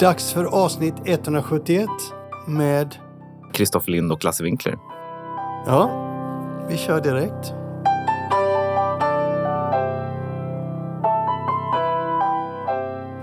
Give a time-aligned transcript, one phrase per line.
[0.00, 1.88] Dags för avsnitt 171
[2.46, 2.96] med...
[3.52, 4.78] Kristoffer Lind och Lasse Winkler.
[5.66, 5.90] Ja,
[6.68, 7.52] vi kör direkt.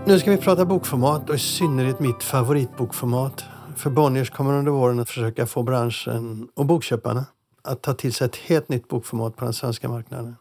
[0.06, 3.44] Nu ska vi prata bokformat och i synnerhet mitt favoritbokformat.
[3.76, 7.26] För Bonniers kommer under våren att försöka få branschen och bokköparna
[7.62, 10.36] att ta till sig ett helt nytt bokformat på den svenska marknaden.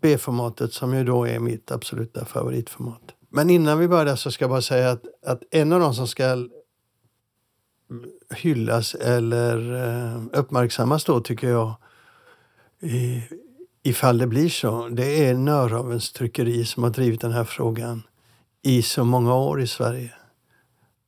[0.00, 3.14] B-formatet som ju då är mitt absoluta favoritformat.
[3.28, 6.08] Men innan vi börjar så ska jag bara säga att, att en av de som
[6.08, 6.48] ska
[8.34, 11.74] hyllas eller eh, uppmärksammas då tycker jag
[12.80, 13.22] i,
[13.82, 18.02] ifall det blir så, det är Nörhavens tryckeri som har drivit den här frågan
[18.62, 20.14] i så många år i Sverige.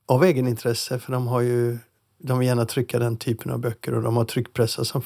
[0.06, 1.78] Av egenintresse, för de har ju
[2.22, 5.02] de vill gärna trycka den typen av böcker och de har tryckpressar som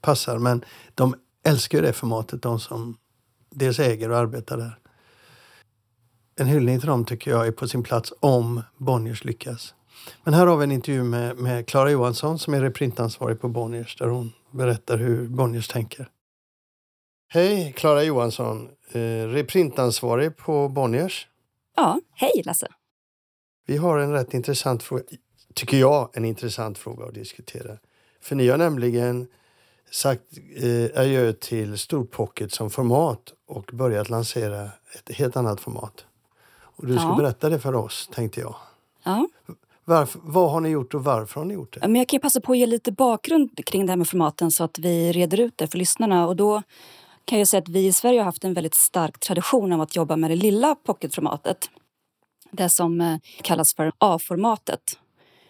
[0.00, 0.38] passar.
[0.38, 0.64] Men
[0.94, 1.14] de
[1.44, 2.96] älskar ju det formatet, de som
[3.50, 4.78] dels äger och arbetar där.
[6.36, 9.74] En hyllning till dem tycker jag är på sin plats om Bonniers lyckas.
[10.24, 11.02] Men här har vi en intervju
[11.34, 16.08] med Klara Johansson som är reprintansvarig på Bonniers där hon berättar hur Bonniers tänker.
[17.28, 21.28] Hej Klara Johansson, eh, reprintansvarig på Bonniers.
[21.76, 22.68] Ja, hej Lasse.
[23.66, 25.02] Vi har en rätt intressant fråga,
[25.54, 27.78] tycker jag, en intressant fråga att diskutera.
[28.20, 29.28] För ni har nämligen
[29.90, 30.22] sagt
[30.56, 36.04] eh, adjö till Storpocket som format och börjat lansera ett helt annat format.
[36.76, 37.14] Och du ska ja.
[37.14, 38.54] berätta det för oss, tänkte jag.
[39.02, 39.28] Ja.
[39.84, 41.80] Varför, vad har ni gjort och varför har ni gjort det?
[41.80, 44.64] Men jag kan passa på att ge lite bakgrund kring det här med formaten så
[44.64, 46.26] att vi reder ut det för lyssnarna.
[46.26, 46.62] Och då
[47.24, 49.96] kan jag säga att vi i Sverige har haft en väldigt stark tradition av att
[49.96, 51.70] jobba med det lilla pocketformatet.
[52.50, 54.98] Det som eh, kallas för A-formatet.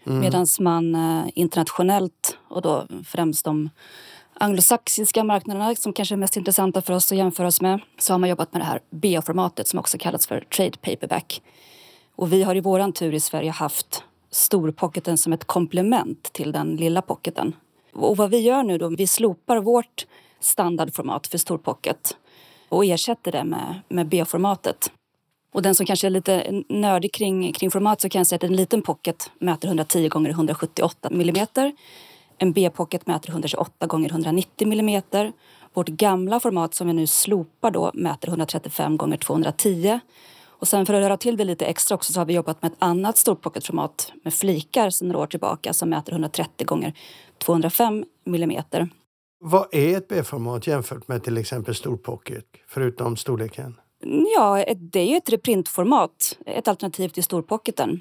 [0.04, 0.20] Mm.
[0.20, 3.70] Medan man eh, internationellt, och då främst de
[4.42, 8.18] anglosaxiska marknaderna som kanske är mest intressanta för oss att jämföra oss med så har
[8.18, 11.42] man jobbat med det här BA-formatet som också kallas för trade paperback.
[12.16, 16.76] Och vi har i våran tur i Sverige haft storpocketen som ett komplement till den
[16.76, 17.52] lilla pocketen.
[17.92, 20.06] Och vad vi gör nu då, vi slopar vårt
[20.40, 22.16] standardformat för storpocket
[22.68, 24.92] och ersätter det med, med B-formatet.
[25.52, 28.44] Och den som kanske är lite nördig kring, kring format så kan jag säga att
[28.44, 31.72] en liten pocket mäter 110 gånger 178 millimeter
[32.38, 35.02] en B-pocket mäter 128 gånger 190 mm.
[35.74, 40.00] Vårt gamla format som vi nu slopar då mäter 135 gånger 210
[40.62, 42.72] och sen för att röra till det lite extra också så har vi jobbat med
[42.72, 46.94] ett annat storpocketformat med flikar sedan några år tillbaka som mäter 130 gånger
[47.38, 48.62] 205 mm.
[49.40, 53.80] Vad är ett B-format jämfört med till exempel storpocket, förutom storleken?
[54.36, 58.00] Ja, det är ju ett reprintformat, ett alternativ till storpocketen.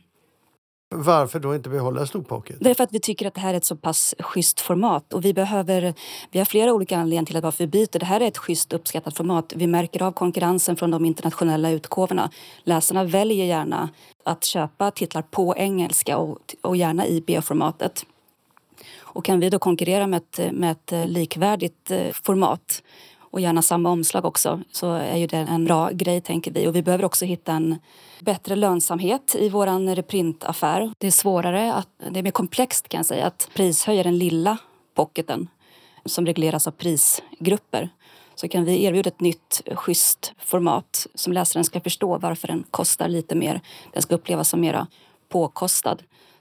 [0.93, 2.55] Varför då inte behålla storpocket?
[2.59, 5.33] Därför att vi tycker att det här är ett så pass schysst format och vi
[5.33, 5.93] behöver,
[6.31, 7.99] vi har flera olika anledningar till att varför vi byter.
[7.99, 9.53] Det här är ett schysst uppskattat format.
[9.55, 12.29] Vi märker av konkurrensen från de internationella utgåvorna.
[12.63, 13.89] Läsarna väljer gärna
[14.23, 18.05] att köpa titlar på engelska och, och gärna i B-formatet.
[18.99, 22.83] Och kan vi då konkurrera med ett, med ett likvärdigt eh, format
[23.31, 26.67] och gärna samma omslag också så är ju det en bra grej tänker vi.
[26.67, 27.75] Och vi behöver också hitta en
[28.19, 30.93] bättre lönsamhet i vår reprintaffär.
[30.97, 34.57] Det är svårare, att, det är mer komplext kan jag säga, att prishöja den lilla
[34.95, 35.47] pocketen
[36.05, 37.89] som regleras av prisgrupper
[38.35, 43.07] så kan vi erbjuda ett nytt schysst format som läsaren ska förstå varför den kostar
[43.07, 43.61] lite mer.
[43.93, 44.87] Den ska upplevas som mera
[45.29, 45.97] påkostad.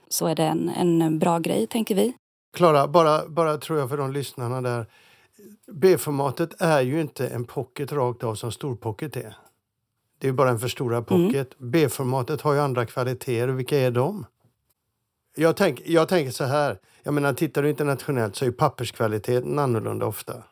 [0.09, 2.13] Så är det en, en bra grej, tänker vi.
[2.57, 4.85] Klara, bara, bara tror jag för de lyssnarna där
[5.71, 9.37] B-formatet är ju inte en pocket rakt av som storpocket är.
[10.17, 11.27] Det är bara en förstorad mm.
[11.27, 11.59] pocket.
[11.59, 11.71] Mm.
[11.71, 13.47] B-formatet har ju andra kvaliteter.
[13.47, 14.25] Vilka är de?
[15.35, 16.79] Jag, tänk, jag tänker så här.
[17.03, 20.43] Jag menar, tittar du internationellt så är papperskvaliteten annorlunda ofta.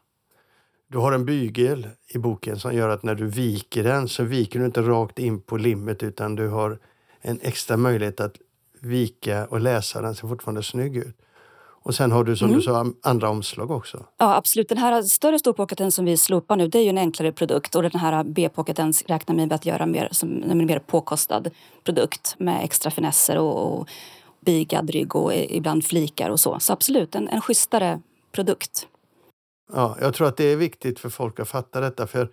[0.88, 4.60] Du har en bygel i boken som gör att när du viker den så viker
[4.60, 6.80] du inte rakt in på limmet utan du har
[7.22, 8.36] en extra möjlighet att
[8.82, 11.18] vika och läsa den ser fortfarande snygg ut.
[11.82, 12.60] Och sen har du som mm.
[12.60, 14.06] du sa andra omslag också.
[14.18, 14.70] Ja absolut.
[14.70, 17.84] Den här större storpocketen som vi slopar nu det är ju en enklare produkt och
[17.84, 21.50] den här B-pocketen räknar vi med att göra mer som en mer påkostad
[21.84, 23.90] produkt med extra finesser och, och
[24.40, 26.60] bigad rygg och ibland flikar och så.
[26.60, 28.02] Så absolut, en, en schysstare
[28.32, 28.88] produkt.
[29.74, 32.08] Ja, jag tror att det är viktigt för folk att fatta detta.
[32.08, 32.30] För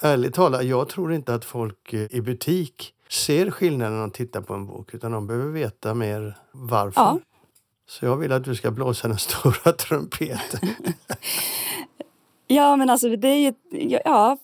[0.00, 4.54] ärligt talat, jag tror inte att folk i butik ser skillnaden när de tittar på
[4.54, 7.00] en bok utan de behöver veta mer varför.
[7.00, 7.18] Ja,
[7.92, 10.60] så jag vill att du ska blåsa den stora trumpeten.
[12.46, 13.52] ja, men alltså det är ju...
[14.04, 14.38] Ja,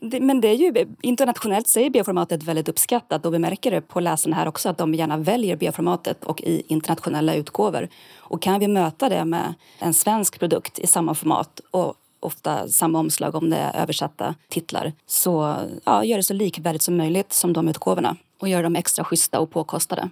[0.00, 3.80] det, men det är ju internationellt så är bioformatet väldigt uppskattat och vi märker det
[3.80, 6.24] på läsarna här också att de gärna väljer bioformatet.
[6.24, 7.88] och i internationella utgåvor.
[8.18, 12.98] Och kan vi möta det med en svensk produkt i samma format och ofta samma
[12.98, 17.52] omslag om det är översatta titlar så ja, gör det så likvärdigt som möjligt som
[17.52, 20.10] de utgåvorna och gör dem extra schyssta och påkostade.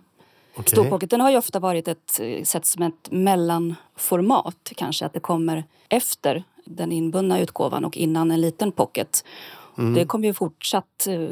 [0.59, 0.73] Okej.
[0.73, 5.65] Storpocketen har ju ofta varit ett eh, sett som ett mellanformat kanske, att det kommer
[5.89, 9.25] efter den inbundna utgåvan och innan en liten pocket.
[9.95, 11.29] Det kommer ju fortsatt eh,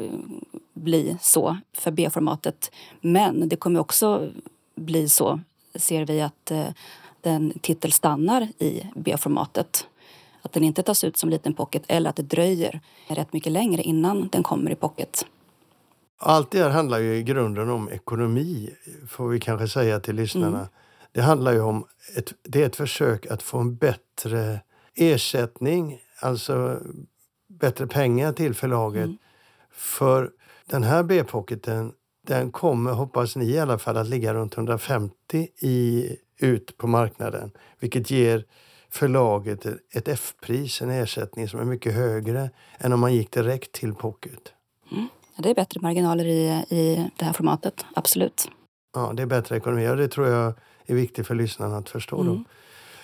[0.73, 2.71] bli så för B-formatet.
[3.01, 4.29] Men det kommer också
[4.75, 5.39] bli så,
[5.75, 6.67] ser vi, att eh,
[7.21, 9.87] den titel stannar i B-formatet.
[10.41, 13.81] Att den inte tas ut som liten pocket eller att det dröjer rätt mycket längre
[13.81, 15.25] innan den kommer i pocket.
[16.17, 18.69] Allt det här handlar ju i grunden om ekonomi,
[19.07, 20.69] får vi kanske säga till lyssnarna.
[21.11, 21.85] Det handlar ju om
[22.15, 24.61] ett, det är ett försök att få en bättre
[24.95, 26.79] ersättning, alltså
[27.47, 29.09] bättre pengar till förlaget.
[29.71, 30.31] För
[30.65, 31.93] den här B-pocketen,
[32.27, 37.51] den kommer, hoppas ni i alla fall, att ligga runt 150 i, ut på marknaden.
[37.79, 38.45] Vilket ger
[38.89, 43.93] förlaget ett F-pris, en ersättning som är mycket högre än om man gick direkt till
[43.93, 44.53] pocket.
[44.89, 45.07] Ja,
[45.37, 48.47] Det är bättre marginaler i, i det här formatet, absolut.
[48.93, 50.53] Ja, det är bättre ekonomi och det tror jag
[50.85, 52.23] är viktigt för lyssnarna att förstå.
[52.23, 52.43] Då.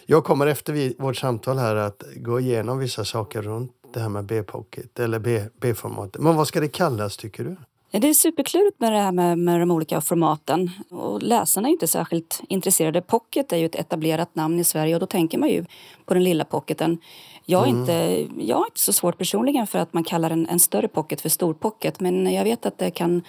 [0.05, 4.09] Jag kommer efter vi, vårt samtal här att gå igenom vissa saker runt det här
[4.09, 5.19] med B-pocket eller
[5.59, 6.21] B-formatet.
[6.21, 7.55] Men vad ska det kallas tycker du?
[8.01, 10.71] Det är superklurigt med det här med, med de olika formaten.
[10.89, 13.01] Och läsarna är inte särskilt intresserade.
[13.01, 15.65] Pocket är ju ett etablerat namn i Sverige och då tänker man ju
[16.05, 16.97] på den lilla pocketen.
[17.45, 20.59] Jag är, inte, jag har inte så svårt personligen för att man kallar en, en
[20.59, 21.99] större pocket för stor pocket.
[21.99, 23.21] Men jag vet att det kan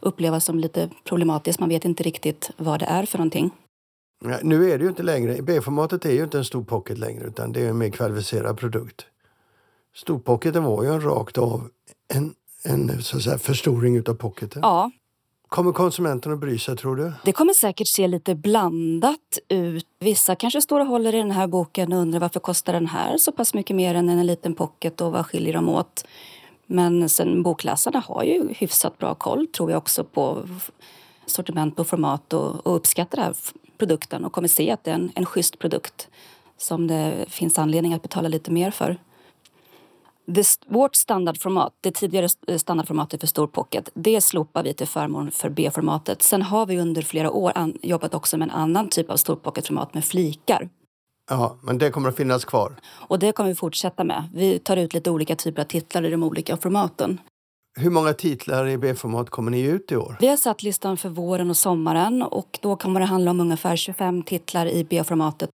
[0.00, 1.60] upplevas som lite problematiskt.
[1.60, 3.50] Man vet inte riktigt vad det är för någonting.
[4.24, 7.24] Ja, nu är det ju inte längre, B-formatet är ju inte en stor pocket längre
[7.24, 9.06] utan det är en mer kvalificerad produkt.
[9.94, 11.68] Storpocketen var ju en rakt av
[12.14, 12.34] en,
[12.64, 14.60] en så att säga, förstoring utav pocketen.
[14.62, 14.90] Ja,
[15.52, 17.12] Kommer konsumenten att bry sig tror du?
[17.24, 19.86] Det kommer säkert se lite blandat ut.
[20.00, 23.18] Vissa kanske står och håller i den här boken och undrar varför kostar den här
[23.18, 26.04] så pass mycket mer än en liten pocket och vad skiljer de åt?
[26.66, 30.48] Men sen bokläsarna har ju hyfsat bra koll tror jag också på
[31.26, 33.34] sortiment och format och, och uppskattar den här
[33.78, 36.08] produkten och kommer se att det är en, en schysst produkt
[36.58, 38.98] som det finns anledning att betala lite mer för.
[40.26, 42.28] Det, vårt standardformat, det tidigare
[42.58, 46.22] standardformatet för stor pocket, det slopar vi till förmån för B-formatet.
[46.22, 49.36] Sen har vi under flera år an, jobbat också med en annan typ av stor
[49.36, 50.68] pocketformat med flikar.
[51.30, 52.76] Ja, men det kommer att finnas kvar.
[52.90, 54.28] Och det kommer vi fortsätta med.
[54.34, 57.20] Vi tar ut lite olika typer av titlar i de olika formaten.
[57.78, 60.16] Hur många titlar i B-format kommer ni ut i år?
[60.20, 63.76] Vi har satt listan för våren och sommaren och då kommer det handla om ungefär
[63.76, 65.50] 25 titlar i B-formatet.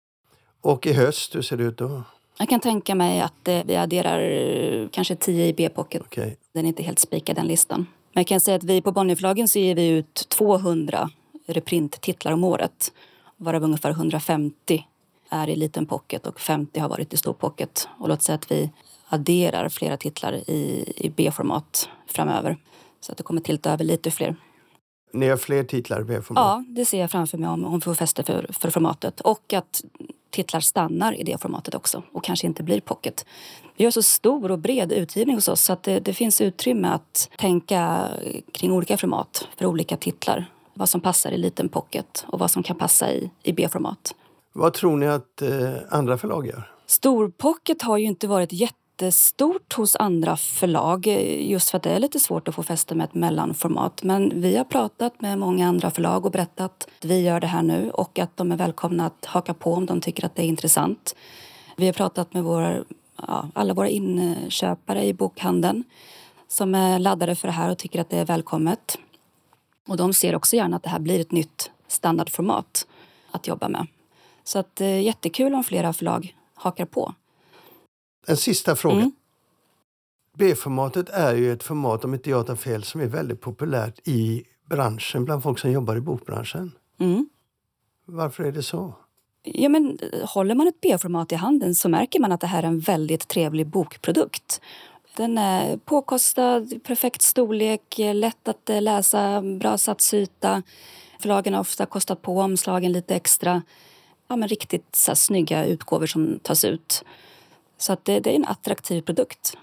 [0.61, 2.03] Och i höst, hur ser det ut då?
[2.37, 6.01] Jag kan tänka mig att eh, vi adderar eh, kanske 10 i B-pocket.
[6.01, 6.37] Okej.
[6.53, 7.87] Den är inte helt spikad den listan.
[8.13, 11.09] Men jag kan säga att vi på Bonnierförlagen så ger vi ut 200
[11.47, 12.91] reprint-titlar om året.
[13.37, 14.85] Varav ungefär 150
[15.29, 17.87] är i liten pocket och 50 har varit i stor pocket.
[17.99, 18.69] Och låt säga att vi
[19.07, 22.57] adderar flera titlar i, i B-format framöver.
[22.99, 24.35] Så att det kommer tillta över lite fler.
[25.13, 26.43] Ni har fler titlar i B-format?
[26.43, 29.21] Ja, det ser jag framför mig om, om vi får fäste för, för formatet.
[29.21, 29.83] Och att
[30.35, 33.25] titlar stannar i det formatet också och kanske inte blir pocket.
[33.77, 36.87] Vi har så stor och bred utgivning hos oss så att det, det finns utrymme
[36.87, 38.07] att tänka
[38.51, 40.45] kring olika format för olika titlar.
[40.73, 44.15] Vad som passar i liten pocket och vad som kan passa i, i B-format.
[44.53, 46.71] Vad tror ni att eh, andra förlag gör?
[46.85, 48.53] Storpocket har ju inte varit
[48.95, 51.07] jättestort hos andra förlag
[51.39, 54.03] just för att det är lite svårt att få fäste med ett mellanformat.
[54.03, 57.63] Men vi har pratat med många andra förlag och berättat att vi gör det här
[57.63, 60.47] nu och att de är välkomna att haka på om de tycker att det är
[60.47, 61.15] intressant.
[61.77, 62.83] Vi har pratat med våra,
[63.27, 65.83] ja, alla våra inköpare i bokhandeln
[66.47, 68.97] som är laddade för det här och tycker att det är välkommet.
[69.87, 72.87] Och de ser också gärna att det här blir ett nytt standardformat
[73.31, 73.87] att jobba med.
[74.43, 77.13] Så att eh, jättekul om flera förlag hakar på.
[78.27, 78.95] En sista fråga.
[78.95, 79.11] Mm.
[80.37, 84.43] B-formatet är ju ett format, om inte jag tar fel, som är väldigt populärt i
[84.69, 86.71] branschen, bland folk som jobbar i bokbranschen.
[86.99, 87.29] Mm.
[88.05, 88.93] Varför är det så?
[89.43, 92.63] Ja, men eh, håller man ett B-format i handen så märker man att det här
[92.63, 94.61] är en väldigt trevlig bokprodukt.
[95.15, 100.63] Den är påkostad, perfekt storlek, eh, lätt att eh, läsa, bra satsyta.
[101.19, 103.61] Förlagen har ofta kostat på omslagen lite extra.
[104.27, 107.03] Ja, men riktigt så här, snygga utgåvor som tas ut.
[107.77, 109.57] Så att det, det är en attraktiv produkt.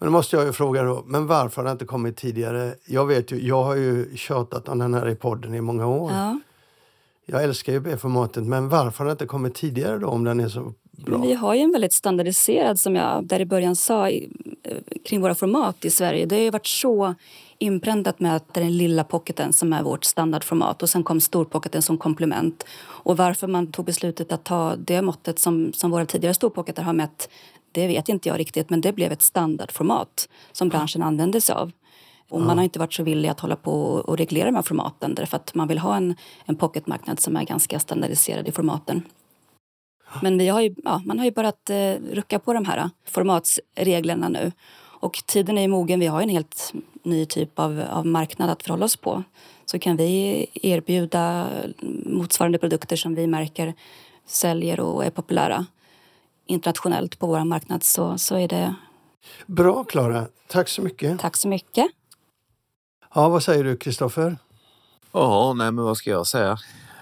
[0.00, 2.74] Men då måste jag ju fråga då, men varför har det inte kommit tidigare?
[2.86, 6.10] Jag vet ju, jag har ju tjatat om den här i podden i många år.
[6.12, 6.40] Ja.
[7.26, 10.48] Jag älskar ju B-formatet, men varför har det inte kommit tidigare då om den är
[10.48, 11.18] så bra?
[11.18, 14.32] Vi har ju en väldigt standardiserad, som jag där i början sa, i-
[14.62, 16.26] eh, kring våra format i Sverige.
[16.26, 17.14] Det har ju varit så
[17.62, 21.20] inpräntat med att det är den lilla pocketen som är vårt standardformat och sen kom
[21.20, 22.64] storpocketen som komplement.
[22.82, 26.92] Och varför man tog beslutet att ta det måttet som, som våra tidigare storpocketar har
[26.92, 27.28] mätt,
[27.72, 31.72] det vet inte jag riktigt, men det blev ett standardformat som branschen använde sig av.
[32.28, 35.14] Och man har inte varit så villig att hålla på och reglera de här formaten
[35.14, 36.14] därför att man vill ha en,
[36.44, 39.02] en pocketmarknad som är ganska standardiserad i formaten.
[40.22, 44.28] Men vi har ju, ja, man har ju börjat eh, rucka på de här formatsreglerna
[44.28, 44.52] nu.
[45.02, 46.00] Och tiden är ju mogen.
[46.00, 49.22] Vi har en helt ny typ av, av marknad att förhålla oss på.
[49.64, 51.48] Så kan vi erbjuda
[52.06, 53.74] motsvarande produkter som vi märker
[54.26, 55.66] säljer och är populära
[56.46, 58.74] internationellt på vår marknad så, så är det...
[59.46, 61.20] Bra Klara, tack så mycket.
[61.20, 61.86] Tack så mycket.
[63.14, 64.36] Ja, vad säger du Kristoffer?
[65.12, 66.58] Ja, nej men vad ska jag säga?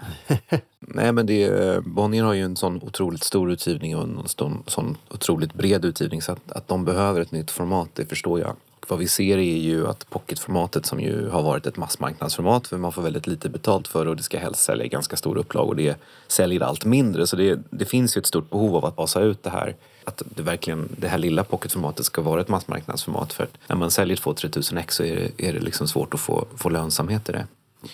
[0.78, 4.62] nej men det, eh, Bonnier har ju en sån otroligt stor utgivning och en sån,
[4.66, 8.57] sån otroligt bred utgivning så att, att de behöver ett nytt format, det förstår jag.
[8.88, 12.92] Vad vi ser är ju att pocketformatet som ju har varit ett massmarknadsformat för man
[12.92, 15.69] får väldigt lite betalt för det och det ska helst sälja i ganska stor upplag
[15.69, 18.97] och det säljer allt mindre så det, det finns ju ett stort behov av att
[18.97, 23.33] basa ut det här att det verkligen det här lilla pocketformatet ska vara ett massmarknadsformat
[23.33, 26.21] för när man säljer 2-3 tusen ex så är det, är det liksom svårt att
[26.21, 27.47] få, få lönsamhet i det.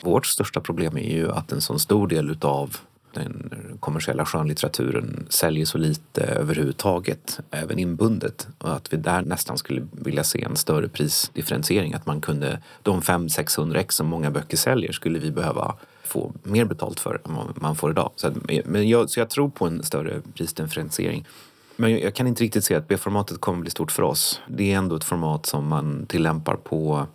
[0.03, 2.77] Vårt största problem är ju att en sån stor del utav
[3.17, 8.49] den kommersiella skönlitteraturen säljer så lite överhuvudtaget, även inbundet.
[8.59, 11.95] Och att vi där nästan skulle vilja se en större prisdifferentiering.
[11.95, 15.75] Att man kunde, de 500-600 ex som många böcker säljer skulle vi behöva
[16.05, 18.11] få mer betalt för än vad man får idag.
[18.17, 21.27] Så, att, men jag, så jag tror på en större prisdifferentiering.
[21.77, 24.41] Men jag kan inte riktigt se att B-formatet kommer bli stort för oss.
[24.49, 27.07] Det är ändå ett format som man tillämpar på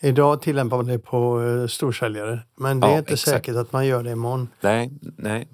[0.00, 2.40] Idag tillämpar man det på uh, storsäljare.
[2.56, 3.30] Men det Ja, är inte exakt.
[3.36, 4.48] säkert att man gör det imorgon.
[4.60, 5.48] Nej, nej.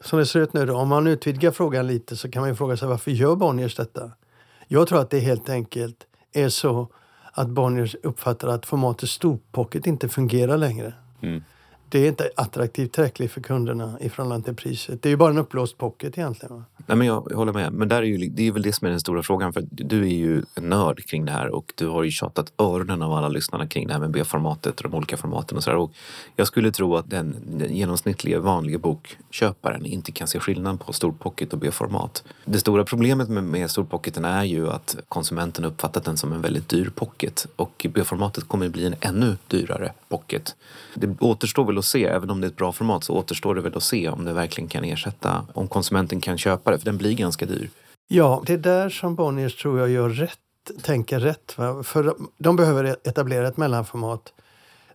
[0.00, 2.54] Som det ser ut nu då, om man utvidgar frågan lite så kan man ju
[2.56, 4.10] fråga sig varför gör Bonniers detta?
[4.68, 6.88] Jag tror att det helt enkelt är så
[7.32, 10.92] att Bonniers uppfattar att formatet storpocket inte fungerar längre.
[11.22, 11.42] Mm.
[11.88, 15.02] Det är inte attraktivt tillräckligt för kunderna i förhållande till priset.
[15.02, 16.56] Det är ju bara en uppblåst pocket egentligen.
[16.56, 16.64] Va?
[16.86, 17.72] Nej, men jag, jag håller med.
[17.72, 19.52] Men där är ju, det är väl det som är den stora frågan.
[19.52, 23.02] För du är ju en nörd kring det här och du har ju tjatat öronen
[23.02, 25.76] av alla lyssnarna kring det här med B-formatet och de olika formaten och sådär.
[25.76, 25.92] Och
[26.36, 31.52] jag skulle tro att den, den genomsnittliga vanliga bokköparen inte kan se skillnad på storpocket
[31.52, 32.24] och B-format.
[32.44, 36.68] Det stora problemet med, med storpocketen är ju att konsumenten uppfattat den som en väldigt
[36.68, 40.56] dyr pocket och B-formatet kommer bli en ännu dyrare pocket.
[40.94, 43.60] Det återstår väl att se, även om det är ett bra format så återstår det
[43.60, 46.96] väl att se om det verkligen kan ersätta, om konsumenten kan köpa det, för den
[46.96, 47.70] blir ganska dyr.
[48.08, 50.38] Ja, det är där som Bonniers tror jag gör rätt,
[50.82, 51.58] tänker rätt.
[51.58, 51.82] Va?
[51.82, 54.32] För de, behöver etablera ett mellanformat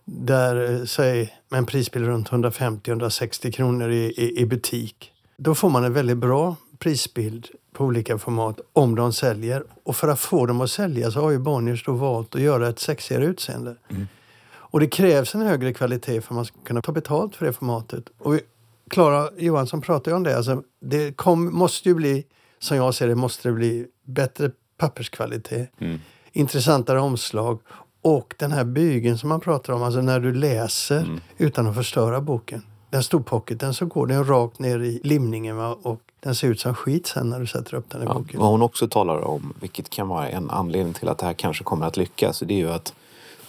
[0.04, 5.12] där, eh, säg, med en prisbild runt 150-160 kronor i, i, i butik.
[5.36, 9.64] Då får man en väldigt bra prisbild på olika format om de säljer.
[9.84, 12.68] Och för att få dem att sälja så har ju Bonniers då valt att göra
[12.68, 13.76] ett sexigare utseende.
[14.72, 17.52] Och det krävs en högre kvalitet för att man ska kunna ta betalt för det
[17.52, 18.04] formatet.
[18.18, 18.40] Och
[18.92, 20.36] Klara Johansson pratade ju om det.
[20.36, 22.24] Alltså, det kom, måste ju bli,
[22.58, 25.68] som jag ser det, måste det bli bättre papperskvalitet.
[26.32, 27.58] Intressantare omslag.
[28.02, 32.20] Och den här bygeln som man pratar om, alltså när du läser utan att förstöra
[32.20, 32.62] boken.
[32.90, 35.76] Den storpocketen så går den rakt ner i limningen va?
[35.82, 38.40] och den ser ut som skit sen när du sätter upp den i Ja, boken.
[38.40, 41.64] vad hon också talar om, vilket kan vara en anledning till att det här kanske
[41.64, 42.94] kommer att lyckas, det är ju att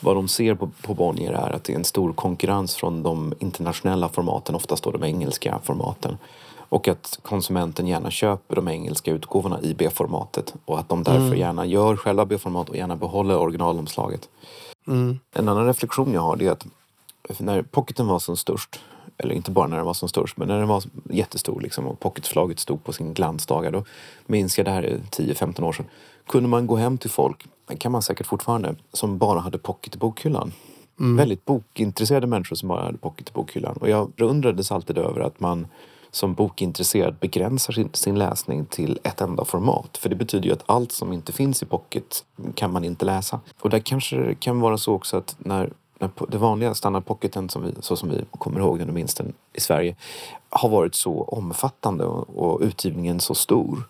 [0.03, 3.33] vad de ser på, på Bonnier är att det är en stor konkurrens från de
[3.39, 6.17] internationella formaten, oftast då de engelska formaten.
[6.55, 11.65] Och att konsumenten gärna köper de engelska utgåvorna i B-formatet och att de därför gärna
[11.65, 14.29] gör själva B-format och gärna behåller originalomslaget.
[14.87, 15.19] Mm.
[15.33, 16.65] En annan reflektion jag har är att
[17.39, 18.79] när pocketen var som störst,
[19.17, 21.99] eller inte bara när den var som störst, men när den var jättestor liksom, och
[21.99, 23.83] pocketförlaget stod på sin glansdagar, då
[24.25, 25.85] minns jag det här är 10-15 år sedan,
[26.27, 27.45] kunde man gå hem till folk,
[27.77, 30.53] kan man säkert fortfarande, som bara hade pocket i bokhyllan.
[30.95, 33.77] Väldigt bokintresserade människor som bara hade pocket i bokhyllan.
[33.77, 35.67] Och jag undrades alltid över att man
[36.11, 39.97] som bokintresserad begränsar sin, sin läsning till ett enda format.
[39.97, 43.39] För det betyder ju att allt som inte finns i pocket kan man inte läsa.
[43.59, 45.73] Och där kanske det kan vara så också att när,
[46.03, 49.33] när det vanliga standardpocketen, som vi, så som vi kommer ihåg den och minns den
[49.53, 49.95] i Sverige,
[50.49, 53.83] har varit så omfattande och, och utgivningen så stor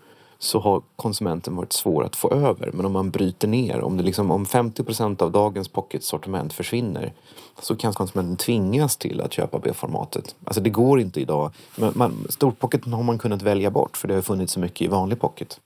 [0.43, 2.71] så har konsumenten varit svår att få över.
[2.73, 7.13] Men om man bryter ner, om, det liksom, om 50 procent av dagens pocketsortiment försvinner
[7.61, 10.35] så kan konsumenten tvingas till att köpa B-formatet.
[10.43, 11.51] Alltså det går inte idag.
[11.75, 14.87] Men man, storpocketen har man kunnat välja bort för det har funnits så mycket i
[14.87, 15.59] vanlig pocket.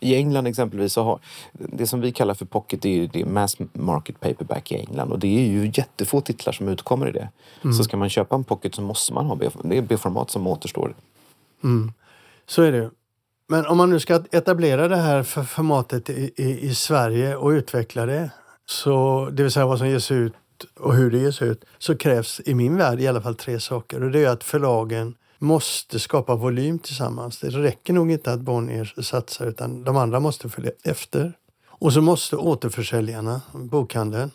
[0.00, 1.18] I England exempelvis så har
[1.54, 5.12] det som vi kallar för pocket det är, ju- det mass market paperback i England
[5.12, 7.28] och det är ju jättefå titlar som utkommer i det.
[7.76, 10.46] Så ska man köpa en pocket så måste man ha B, det är B-format som
[10.46, 10.94] återstår.
[11.64, 11.92] Mm.
[12.46, 12.90] Så är det ju.
[13.48, 17.48] Men om man nu ska etablera det här för formatet i, i, i Sverige och
[17.48, 18.30] utveckla det,
[18.66, 20.32] så, det vill säga vad som ges ut
[20.80, 24.02] och hur det ges ut, så krävs i min värld i alla fall tre saker.
[24.02, 27.38] Och det är att förlagen måste skapa volym tillsammans.
[27.38, 31.32] Det räcker nog inte att Bonnier satsar utan de andra måste följa efter.
[31.68, 34.30] Och så måste återförsäljarna, bokhandeln,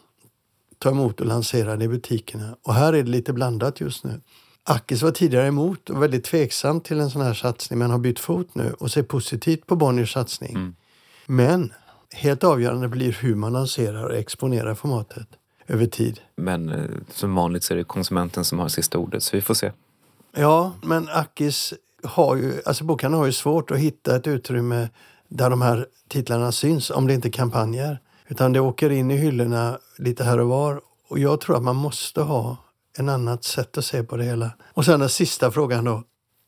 [0.77, 2.55] ta emot och lansera det i butikerna.
[2.63, 4.21] Och här är det lite blandat just nu.
[4.63, 8.19] Akis var tidigare emot och väldigt tveksam till en sån här satsning men har bytt
[8.19, 10.55] fot nu och ser positivt på Bonniers satsning.
[10.55, 10.75] Mm.
[11.25, 11.73] Men
[12.13, 15.27] helt avgörande blir hur man lanserar och exponerar formatet
[15.67, 16.19] över tid.
[16.35, 19.53] Men eh, som vanligt så är det konsumenten som har sista ordet, så vi får
[19.53, 19.71] se.
[20.33, 21.73] Ja, men Akis
[22.03, 24.89] har ju, alltså bokhandeln har ju svårt att hitta ett utrymme
[25.27, 27.99] där de här titlarna syns om det inte är kampanjer.
[28.27, 30.81] Utan det åker in i hyllorna lite här och var.
[31.07, 32.57] Och jag tror att man måste ha
[32.97, 34.51] en annat sätt att se på det hela.
[34.73, 36.03] Och sen den sista frågan då,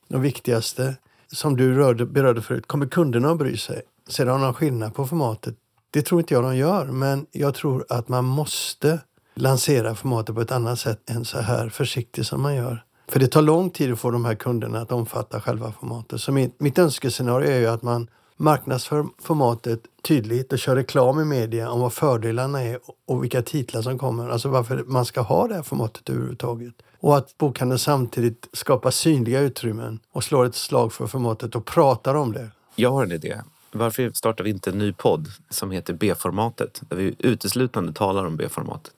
[0.08, 0.96] den viktigaste,
[1.32, 2.68] som du rörde, berörde förut.
[2.68, 3.82] Kommer kunderna att bry sig?
[4.10, 5.56] Ser de någon skillnad på formatet?
[5.92, 9.00] Det tror inte jag de gör, men jag tror att man måste
[9.36, 12.84] lansera formatet på ett annat sätt än så här försiktigt som man gör.
[13.08, 16.22] För det tar lång tid att få de här kunderna att omfatta själva formatet.
[16.22, 18.08] Så mitt, mitt önskescenario är ju att man
[18.38, 23.82] marknadsför formatet tydligt och kör reklam i media om vad fördelarna är och vilka titlar
[23.82, 24.30] som kommer.
[24.30, 26.74] Alltså varför man ska ha det här formatet överhuvudtaget.
[27.00, 32.16] Och att bokhandeln samtidigt skapar synliga utrymmen och slår ett slag för formatet och pratar
[32.16, 32.50] om det.
[32.76, 33.42] Jag har en idé.
[33.72, 36.82] Varför startar vi inte en ny podd som heter B-formatet?
[36.90, 38.94] Där vi uteslutande talar om B-formatet.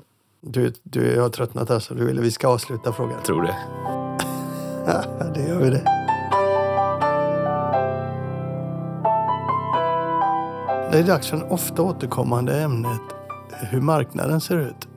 [0.48, 1.94] Du, du, jag har tröttnat alltså.
[1.94, 3.24] Du vill vi ska avsluta frågan?
[3.24, 3.56] Tror det.
[5.36, 5.84] Det gör vi det.
[10.92, 13.02] Det är dags för en ofta återkommande ämnet
[13.52, 14.88] hur marknaden ser ut.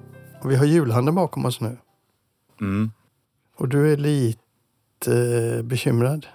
[0.43, 1.77] Och vi har julhandeln bakom oss nu.
[2.61, 2.91] Mm.
[3.57, 4.39] Och du är lite
[5.07, 6.27] eh, bekymrad.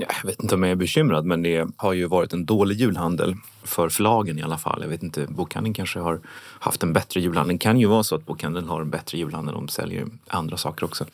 [0.00, 2.76] Ja, jag vet inte om jag är bekymrad, men det har ju varit en dålig
[2.76, 4.78] julhandel för förlagen i alla fall.
[4.82, 6.20] Jag vet inte, bokhandeln kanske har
[6.60, 7.54] haft en bättre julhandel.
[7.54, 9.54] Det kan ju vara så att bokhandeln har en bättre julhandel.
[9.54, 11.04] De säljer andra saker också.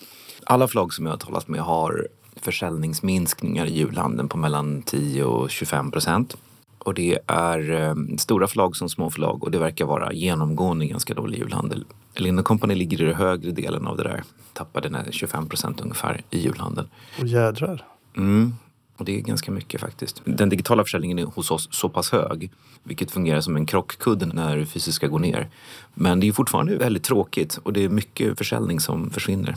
[0.45, 5.51] Alla förlag som jag har talat med har försäljningsminskningar i julhandeln på mellan 10 och
[5.51, 6.37] 25 procent.
[6.79, 11.15] Och det är eh, stora förlag som små förlag och det verkar vara genomgående ganska
[11.15, 11.85] dålig julhandel.
[12.15, 14.23] Lind Company ligger i den högre delen av det där.
[14.53, 16.89] Tappade den 25 procent ungefär i julhandeln.
[17.21, 17.85] Och jädrar.
[18.17, 18.55] Mm.
[18.97, 20.23] Och det är ganska mycket faktiskt.
[20.25, 22.51] Den digitala försäljningen är hos oss så pass hög,
[22.83, 25.49] vilket fungerar som en krockkudde när det fysiska går ner.
[25.95, 29.57] Men det är fortfarande väldigt tråkigt och det är mycket försäljning som försvinner.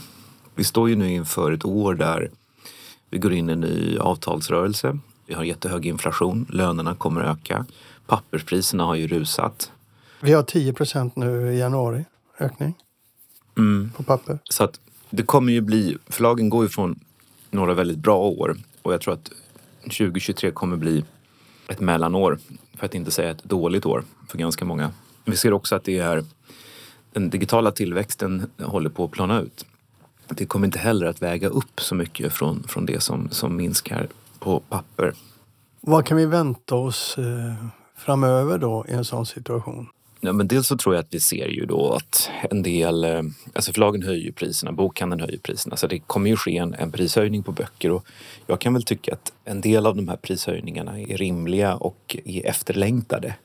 [0.56, 2.32] Vi står ju nu inför ett år där
[3.10, 5.00] vi går in i en ny avtalsrörelse.
[5.26, 7.66] Vi har jättehög inflation, lönerna kommer öka.
[8.08, 9.72] Papperspriserna har ju rusat.
[10.20, 12.06] Vi har 10 procent nu i januari,
[12.40, 12.74] ökning
[13.58, 13.92] Mm.
[13.96, 14.40] på papper.
[14.44, 17.00] Så att det kommer ju bli, förlagen går ju från
[17.52, 19.32] några väldigt bra år och jag tror att
[19.82, 21.06] 2023 kommer bli
[21.68, 22.40] ett mellanår,
[22.78, 24.92] för att inte säga ett dåligt år för ganska många.
[25.26, 26.24] Vi ser också att det är
[27.14, 29.66] den digitala tillväxten håller på att plana ut.
[30.28, 34.08] Det kommer inte heller att väga upp så mycket från, från det som, som minskar
[34.40, 35.14] på papper.
[35.82, 37.66] Vad kan vi vänta oss eh,
[37.98, 39.90] framöver då i en sån situation?
[40.20, 43.22] Ja, men dels så tror jag att vi ser ju då att en del, eh,
[43.54, 45.78] alltså förlagen höjer ju priserna, bokhandeln höjer priserna.
[45.78, 48.06] Så det kommer ju ske en, en prishöjning på böcker och
[48.48, 52.46] jag kan väl tycka att en del av de här prishöjningarna är rimliga och är
[52.46, 53.36] efterlängtade.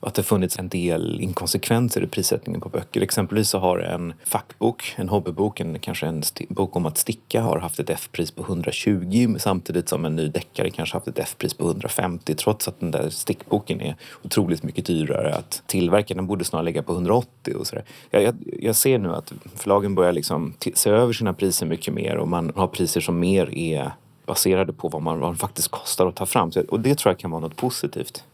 [0.00, 3.00] Och att det funnits en del inkonsekvenser i prissättningen på böcker.
[3.00, 7.58] Exempelvis så har en fackbok, en hobbybok, en, kanske en bok om att sticka har
[7.58, 11.64] haft ett F-pris på 120 samtidigt som en ny deckare kanske haft ett F-pris på
[11.64, 16.14] 150 trots att den där stickboken är otroligt mycket dyrare att tillverka.
[16.14, 17.84] Den borde snarare ligga på 180 och sådär.
[18.10, 22.16] Jag, jag, jag ser nu att förlagen börjar liksom se över sina priser mycket mer
[22.16, 23.92] och man har priser som mer är
[24.26, 26.52] baserade på vad man vad man faktiskt kostar att ta fram.
[26.52, 28.24] Så- Och det tror jag kan vara något positivt.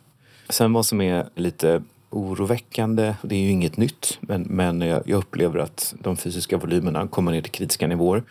[0.48, 5.59] Sen vad som är lite oroväckande, det är ju inget nytt, men, men jag, upplever
[5.59, 8.22] att de fysiska volymerna kommer ner till kritiska nivåer.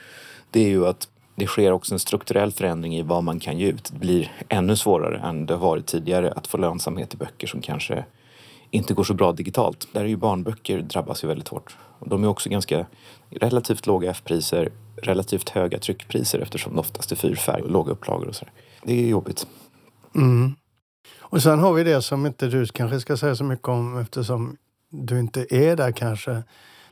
[0.52, 3.68] Det är ju att det sker också en strukturell förändring i vad man kan ge
[3.68, 3.92] ut.
[3.94, 7.62] Det blir ännu svårare än det har varit tidigare att få lönsamhet i böcker som
[7.62, 8.06] kanske
[8.72, 9.88] inte går så bra digitalt.
[9.92, 11.78] Där är ju barnböcker drabbas ju väldigt hårt.
[12.06, 12.86] De är också ganska
[13.30, 14.70] relativt låga F-priser,
[15.02, 18.54] relativt höga tryckpriser eftersom det oftast är fyrfärg och låga upplagor och sådär.
[18.84, 19.48] Det är jobbigt.
[20.16, 20.56] Mm.
[21.30, 24.58] Och sen har vi det som inte du kanske ska säga så mycket om eftersom
[24.90, 26.44] du inte är där kanske.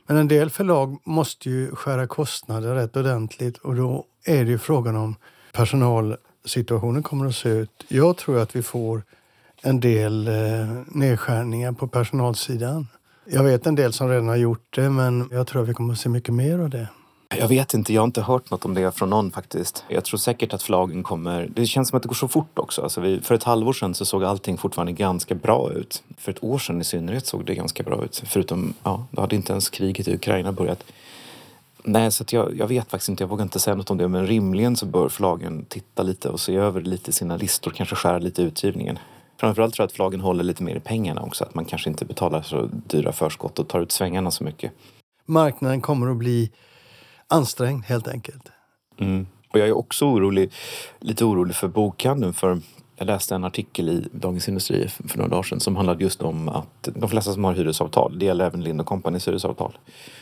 [0.06, 4.58] Men en del förlag måste ju skära kostnader rätt ordentligt och då är det ju
[4.58, 5.16] frågan om
[5.52, 7.84] personalsituationen kommer att se ut.
[7.88, 9.02] Jag tror att vi får
[9.62, 10.34] en del eh,
[10.86, 12.86] nedskärningar på personalsidan.
[13.26, 15.92] Jag vet en del som redan har gjort det men jag tror att vi kommer
[15.92, 16.88] att se mycket mer av det.
[17.38, 19.84] Jag vet inte, jag har inte hört något om det från någon faktiskt.
[19.88, 21.48] Jag tror säkert att förlagen kommer...
[21.54, 22.82] Det känns som att det går så fort också.
[22.82, 26.02] Alltså vi, för ett halvår sedan så såg allting fortfarande ganska bra ut.
[26.18, 28.22] För ett år sedan i synnerhet såg det ganska bra ut.
[28.26, 30.84] Förutom, ja, då hade inte ens kriget i Ukraina börjat.
[31.84, 34.08] Nej, så att jag, jag vet faktiskt inte, jag vågar inte säga något om det.
[34.08, 38.18] Men rimligen så bör förlagen titta lite och se över lite sina listor, kanske skära
[38.18, 38.98] lite i utgivningen.
[39.40, 41.44] Framförallt tror jag att förlagen håller lite mer i pengarna också.
[41.44, 44.72] Att man kanske inte betalar så dyra förskott och tar ut svängarna så mycket.
[45.26, 46.50] Marknaden kommer att bli
[47.28, 48.52] ansträngd helt enkelt.
[49.00, 49.26] Mm.
[49.52, 50.52] Och jag är också orolig,
[51.00, 52.32] lite orolig för bokhandeln.
[52.32, 52.60] För
[52.96, 56.48] jag läste en artikel i Dagens Industri för några dagar sedan som handlade just om
[56.48, 59.78] att de flesta som har hyresavtal, det gäller även Lind Companys hyresavtal,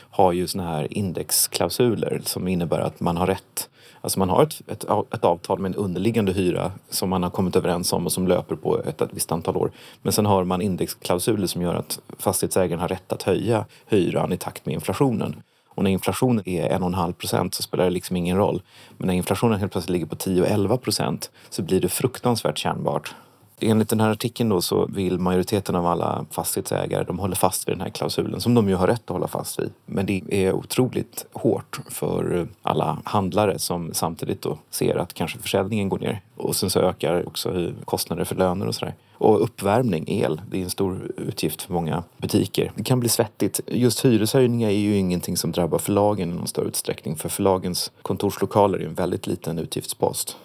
[0.09, 3.69] har ju såna här indexklausuler som innebär att man har rätt
[4.01, 7.55] Alltså man har ett, ett, ett, avtal med en underliggande hyra som man har kommit
[7.55, 9.71] överens om och som löper på ett, ett visst antal år.
[10.01, 14.37] Men sen har man indexklausuler som gör att fastighetsägaren har rätt att höja hyran i
[14.37, 15.35] takt med inflationen.
[15.75, 18.61] Och när inflationen är 1,5 procent så spelar det liksom ingen roll.
[18.97, 23.15] Men när inflationen helt plötsligt ligger på 10-11 procent så blir det fruktansvärt kännbart.
[23.63, 27.75] Enligt den här artikeln då så vill majoriteten av alla fastighetsägare, de håller fast vid
[27.75, 29.71] den här klausulen som de ju har rätt att hålla fast vid.
[29.85, 35.89] Men det är otroligt hårt för alla handlare som samtidigt då ser att kanske försäljningen
[35.89, 36.21] går ner.
[36.35, 38.95] Och sen så ökar också kostnader för löner och sådär.
[39.13, 42.71] Och uppvärmning, el, det är en stor utgift för många butiker.
[42.75, 43.59] Det kan bli svettigt.
[43.67, 47.15] Just hyreshöjningar är ju ingenting som drabbar förlagen i någon större utsträckning.
[47.15, 50.37] För förlagens kontorslokaler är en väldigt liten utgiftspost.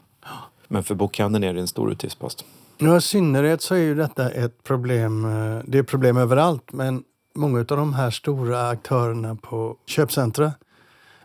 [0.69, 2.45] Men för bokhandeln är det en stor utgiftspost.
[2.81, 5.25] Ja, I synnerhet så är ju detta ett problem.
[5.25, 7.03] Eh, det är problem överallt, men
[7.35, 10.53] många av de här stora aktörerna på köpcentra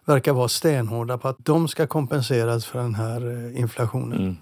[0.05, 4.37] verkar vara stenhårda på att de ska kompenseras för den här eh, inflationen mm.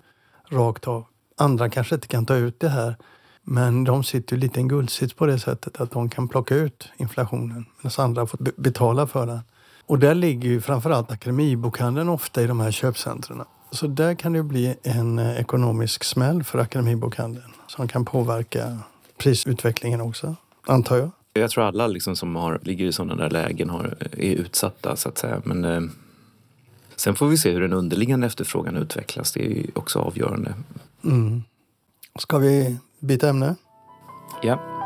[0.50, 1.06] rakt av.
[1.38, 2.96] Andra kanske inte kan ta ut det här,
[3.44, 6.56] men de sitter ju lite i en guldsits på det sättet att de kan plocka
[6.56, 9.40] ut inflationen medan andra får betala för den.
[9.86, 13.42] Och där ligger ju framförallt Akademibokhandeln ofta i de här köpcentren.
[13.72, 18.78] Så där kan det bli en eh, ekonomisk smäll för Akademibokhandeln som kan påverka
[19.18, 20.36] prisutvecklingen också,
[20.68, 21.12] antar jag.
[21.34, 25.10] Jag tror alla liksom som har, ligger i sådana där lägen har, är utsatta så
[25.10, 25.42] att säga.
[25.44, 25.82] Men eh,
[26.96, 29.32] sen får vi se hur den underliggande efterfrågan utvecklas.
[29.32, 30.54] Det är ju också avgörande.
[31.04, 31.44] Mm.
[32.20, 33.56] Ska vi byta ämne?
[34.42, 34.81] Ja.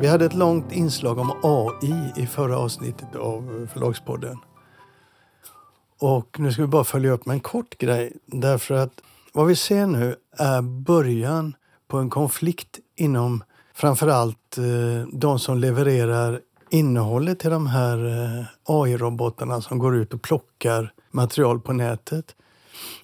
[0.00, 4.38] Vi hade ett långt inslag om AI i förra avsnittet av Förlagspodden.
[6.00, 8.12] Och nu ska vi bara följa upp med en kort grej.
[8.26, 8.92] Därför att
[9.32, 11.56] vad vi ser nu är början
[11.88, 19.60] på en konflikt inom framförallt eh, de som levererar innehållet till de här eh, AI-robotarna
[19.60, 22.34] som går ut och plockar material på nätet.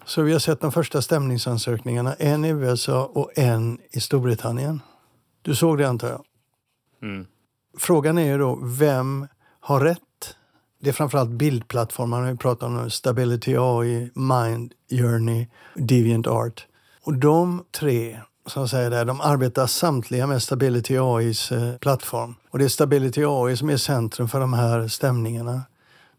[0.04, 4.80] Så vi har sett de första stämningsansökningarna, en i USA och en i Storbritannien.
[5.42, 6.24] Du såg det antar jag?
[7.02, 7.26] Mm.
[7.78, 9.26] Frågan är ju då, vem
[9.60, 9.98] har rätt?
[10.80, 12.90] Det är framförallt bildplattformarna vi pratar om nu.
[12.90, 16.66] Stability AI, Mind Journey, Deviant Art.
[17.04, 22.34] Och de tre som säger det, de arbetar samtliga med Stability AIs eh, plattform.
[22.50, 25.62] Och det är Stability AI som är centrum för de här stämningarna.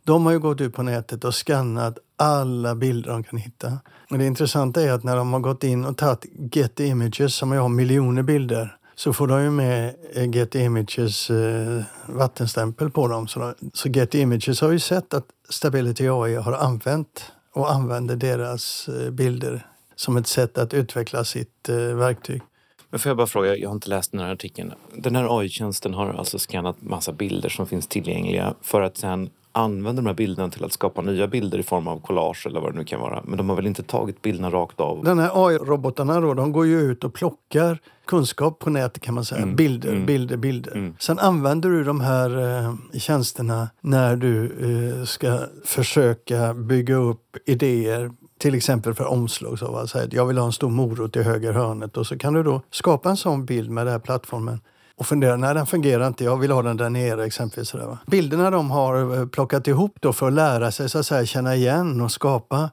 [0.03, 3.79] De har ju gått ut på nätet och skannat alla bilder de kan hitta.
[4.09, 7.51] Och det intressanta är att när de har gått in och tagit Get Images som
[7.51, 13.07] har miljoner bilder så får de ju med eh, Get Getty Images eh, vattenstämpel på
[13.07, 13.27] dem.
[13.27, 18.87] Så, så Getty Images har ju sett att Stability AI har använt och använder deras
[18.87, 22.41] eh, bilder som ett sätt att utveckla sitt eh, verktyg.
[22.89, 24.73] Men får jag bara fråga, jag har inte läst den här artikeln.
[24.95, 30.03] Den här AI-tjänsten har alltså skannat massa bilder som finns tillgängliga för att sen använder
[30.03, 32.77] de här bilderna till att skapa nya bilder i form av collage eller vad det
[32.77, 33.21] nu kan vara.
[33.25, 35.03] Men de har väl inte tagit bilderna rakt av?
[35.03, 39.25] Den här AI-robotarna då, de går ju ut och plockar kunskap på nätet kan man
[39.25, 39.41] säga.
[39.41, 39.55] Mm.
[39.55, 40.05] Bilder, mm.
[40.05, 40.71] bilder, bilder.
[40.71, 40.95] Mm.
[40.99, 48.11] Sen använder du de här eh, tjänsterna när du eh, ska försöka bygga upp idéer
[48.37, 49.59] till exempel för omslag.
[49.59, 49.87] Så, va?
[50.11, 53.09] jag vill ha en stor morot i höger hörnet och så kan du då skapa
[53.09, 54.59] en sån bild med den här plattformen
[54.95, 57.69] och fundera, nej den fungerar inte, jag vill ha den där nere exempelvis.
[57.69, 57.97] Sådär, va?
[58.07, 61.55] Bilderna de har eh, plockat ihop då för att lära sig så att säga, känna
[61.55, 62.69] igen och skapa,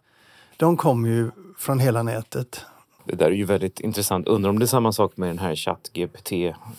[0.57, 2.65] de kommer ju från hela nätet.
[3.05, 4.29] Det där är ju väldigt intressant.
[4.29, 6.33] Undrar om det är samma sak med den här ChatGPT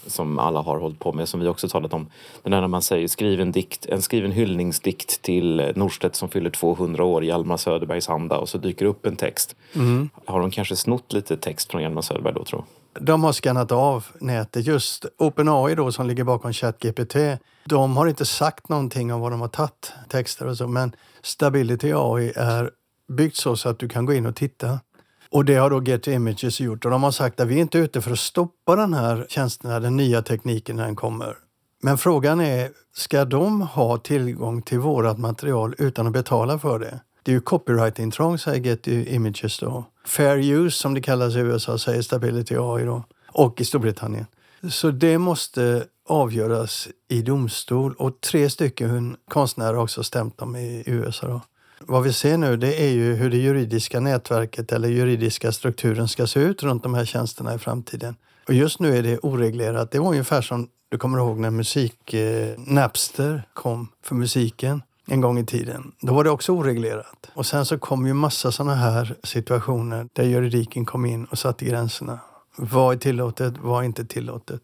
[0.07, 2.07] som alla har hållit på med, som vi också talat om.
[2.43, 6.49] Den där när man säger skriv en, dikt, en skriven hyllningsdikt till Norstedt som fyller
[6.49, 9.55] 200 år, Hjalmar Söderbergs anda och så dyker upp en text.
[9.75, 10.09] Mm.
[10.25, 12.65] Har de kanske snott lite text från Hjalmar Söderberg då, tror
[12.99, 14.65] de har skannat av nätet.
[14.65, 17.15] Just OpenAI då som ligger bakom ChatGPT,
[17.65, 21.91] de har inte sagt någonting om vad de har tagit texter och så, men Stability
[21.95, 22.71] AI är
[23.07, 24.79] byggt så, så att du kan gå in och titta.
[25.29, 27.77] Och det har då Get Images gjort och de har sagt att vi är inte
[27.77, 31.35] ute för att stoppa den här tjänsten, den nya tekniken när den kommer.
[31.83, 36.99] Men frågan är, ska de ha tillgång till vårt material utan att betala för det?
[37.23, 39.85] Det är ju copyright-intrång, säger Getty Images då.
[40.05, 43.03] Fair use, som det kallas i USA, säger Stability AI då.
[43.27, 44.25] Och i Storbritannien.
[44.69, 50.83] Så det måste avgöras i domstol och tre stycken konstnärer har också stämt dem i
[50.85, 51.27] USA.
[51.27, 51.41] Då.
[51.79, 56.27] Vad vi ser nu det är ju hur det juridiska nätverket eller juridiska strukturen ska
[56.27, 58.15] se ut runt de här tjänsterna i framtiden.
[58.47, 59.91] Och just nu är det oreglerat.
[59.91, 65.21] Det var ungefär som du kommer ihåg när musik eh, Napster kom för musiken en
[65.21, 65.91] gång i tiden.
[66.01, 67.31] Då var det också oreglerat.
[67.33, 71.65] Och sen så kom ju massa sådana här situationer där juridiken kom in och satte
[71.65, 72.19] gränserna.
[72.55, 73.53] Vad är tillåtet?
[73.61, 74.61] Vad är inte tillåtet?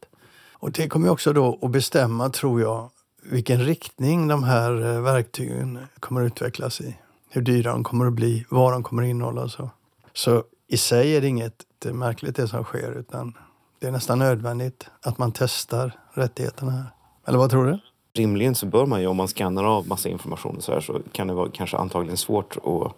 [0.53, 2.89] Och det kommer också då att bestämma, tror jag,
[3.23, 6.97] vilken riktning de här eh, verktygen kommer att utvecklas i.
[7.29, 9.69] Hur dyra de kommer att bli, vad de kommer att innehålla och så.
[10.13, 13.33] Så i sig är det inget eh, märkligt det som sker utan
[13.79, 16.91] det är nästan nödvändigt att man testar rättigheterna här.
[17.27, 17.79] Eller vad tror du?
[18.17, 21.27] Rimligen så bör man ju, om man skannar av massa information så, här, så kan
[21.27, 22.93] det vara kanske antagligen svårt att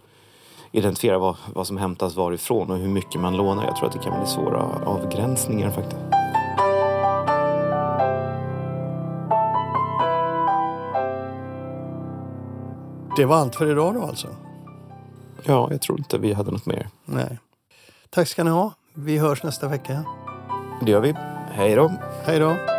[0.71, 3.65] identifiera vad, vad som hämtas varifrån och hur mycket man lånar.
[3.65, 6.01] Jag tror att det kan bli svåra avgränsningar faktiskt.
[13.17, 14.27] Det var allt för idag då alltså?
[15.43, 16.89] Ja, jag tror inte vi hade något mer.
[17.05, 17.39] Nej.
[18.09, 18.73] Tack ska ni ha.
[18.93, 20.03] Vi hörs nästa vecka.
[20.81, 21.13] Det gör vi.
[21.51, 21.91] Hej då.
[22.25, 22.78] Hej då.